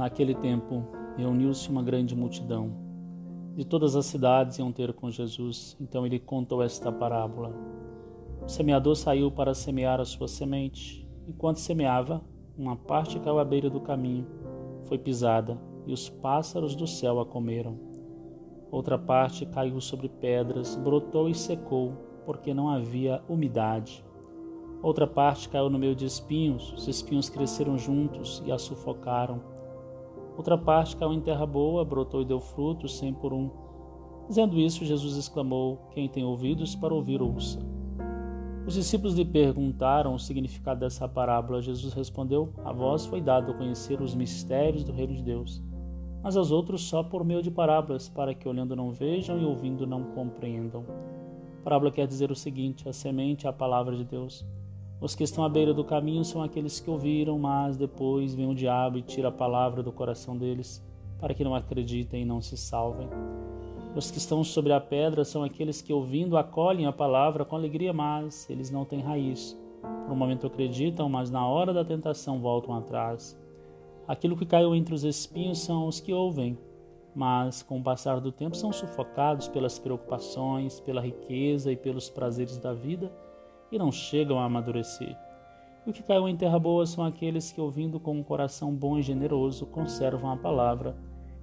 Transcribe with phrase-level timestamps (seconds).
[0.00, 0.82] Naquele tempo,
[1.14, 2.72] reuniu-se uma grande multidão.
[3.54, 5.76] De todas as cidades iam ter com Jesus.
[5.78, 7.52] Então ele contou esta parábola.
[8.42, 11.06] O semeador saiu para semear a sua semente.
[11.28, 12.22] Enquanto semeava,
[12.56, 14.26] uma parte caiu à beira do caminho,
[14.84, 17.78] foi pisada, e os pássaros do céu a comeram.
[18.70, 21.92] Outra parte caiu sobre pedras, brotou e secou,
[22.24, 24.02] porque não havia umidade.
[24.82, 29.59] Outra parte caiu no meio de espinhos, os espinhos cresceram juntos e a sufocaram.
[30.36, 33.50] Outra parte caiu em terra boa, brotou e deu frutos, cem por um.
[34.28, 37.58] Dizendo isso, Jesus exclamou: Quem tem ouvidos para ouvir, ouça.
[38.66, 41.60] Os discípulos lhe perguntaram o significado dessa parábola.
[41.60, 45.62] Jesus respondeu: A vós foi dado conhecer os mistérios do reino de Deus,
[46.22, 49.86] mas aos outros só por meio de parábolas, para que olhando não vejam e ouvindo
[49.86, 50.84] não compreendam.
[51.60, 54.46] A parábola quer dizer o seguinte: a semente é a palavra de Deus.
[55.00, 58.54] Os que estão à beira do caminho são aqueles que ouviram, mas depois vem o
[58.54, 60.84] diabo e tira a palavra do coração deles,
[61.18, 63.08] para que não acreditem e não se salvem.
[63.96, 67.94] Os que estão sobre a pedra são aqueles que, ouvindo, acolhem a palavra com alegria,
[67.94, 69.58] mas eles não têm raiz.
[69.80, 73.40] Por um momento acreditam, mas na hora da tentação voltam atrás.
[74.06, 76.58] Aquilo que caiu entre os espinhos são os que ouvem,
[77.14, 82.58] mas com o passar do tempo são sufocados pelas preocupações, pela riqueza e pelos prazeres
[82.58, 83.10] da vida
[83.70, 85.16] e não chegam a amadurecer.
[85.86, 88.98] E o que caiu em terra boa são aqueles que, ouvindo com um coração bom
[88.98, 90.96] e generoso, conservam a palavra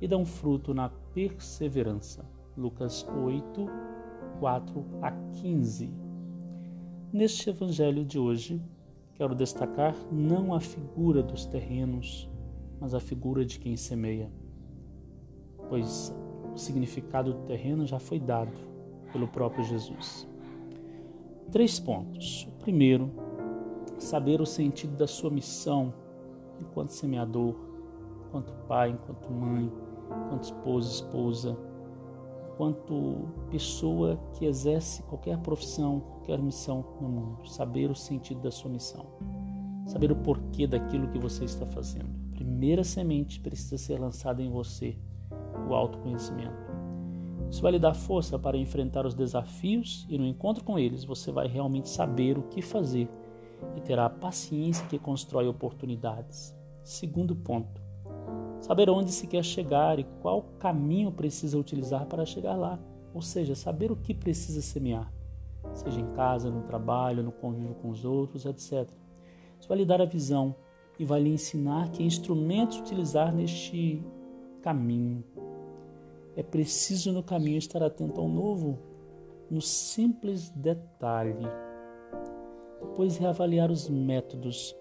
[0.00, 2.24] e dão fruto na perseverança.
[2.56, 3.66] Lucas 8,
[4.38, 5.90] 4 a 15.
[7.12, 8.60] Neste evangelho de hoje,
[9.14, 12.28] quero destacar não a figura dos terrenos,
[12.78, 14.30] mas a figura de quem semeia,
[15.68, 16.14] pois
[16.54, 18.52] o significado do terreno já foi dado
[19.10, 20.27] pelo próprio Jesus.
[21.50, 22.44] Três pontos.
[22.44, 23.10] O primeiro,
[23.98, 25.94] saber o sentido da sua missão
[26.60, 27.54] enquanto semeador,
[28.26, 29.72] enquanto pai, enquanto mãe,
[30.26, 31.58] enquanto esposo, esposa,
[32.52, 37.48] enquanto pessoa que exerce qualquer profissão, qualquer missão no mundo.
[37.48, 39.06] Saber o sentido da sua missão.
[39.86, 42.10] Saber o porquê daquilo que você está fazendo.
[42.30, 44.98] A primeira semente precisa ser lançada em você,
[45.66, 46.67] o autoconhecimento.
[47.50, 51.32] Isso vai lhe dar força para enfrentar os desafios e no encontro com eles você
[51.32, 53.08] vai realmente saber o que fazer
[53.76, 56.54] e terá a paciência que constrói oportunidades.
[56.84, 57.80] Segundo ponto,
[58.60, 62.78] saber onde se quer chegar e qual caminho precisa utilizar para chegar lá,
[63.14, 65.10] ou seja, saber o que precisa semear,
[65.72, 68.88] seja em casa, no trabalho, no convívio com os outros, etc.
[69.58, 70.54] Isso vai lhe dar a visão
[70.98, 74.02] e vai lhe ensinar que instrumentos utilizar neste
[74.62, 75.24] caminho
[76.38, 78.78] é preciso no caminho estar atento ao novo,
[79.50, 81.44] no simples detalhe.
[82.80, 84.72] Depois reavaliar os métodos,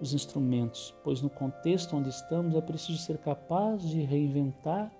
[0.00, 4.90] os instrumentos, pois no contexto onde estamos é preciso ser capaz de reinventar,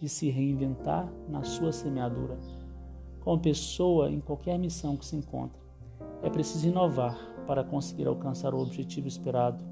[0.00, 2.38] de se reinventar na sua semeadura.
[3.20, 5.60] Como pessoa em qualquer missão que se encontre,
[6.22, 9.62] é preciso inovar para conseguir alcançar o objetivo esperado,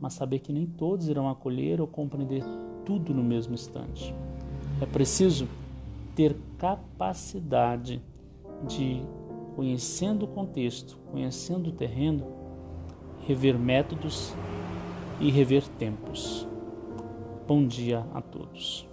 [0.00, 2.42] mas saber que nem todos irão acolher ou compreender
[2.84, 4.12] tudo no mesmo instante.
[4.80, 5.48] É preciso
[6.14, 8.00] ter capacidade
[8.66, 9.02] de,
[9.56, 12.24] conhecendo o contexto, conhecendo o terreno,
[13.26, 14.34] rever métodos
[15.20, 16.46] e rever tempos.
[17.46, 18.87] Bom dia a todos.